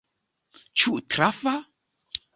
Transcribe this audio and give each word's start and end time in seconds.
Ĉu 0.83 0.95
trafa? 1.15 1.57